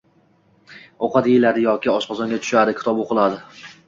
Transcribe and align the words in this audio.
ovqat 1.07 1.29
yeyiladi 1.31 1.65
yoki 1.65 1.91
oshqozonga 1.97 2.39
tushadi, 2.47 2.73
kitob 2.81 3.03
o‘qiladi. 3.05 3.39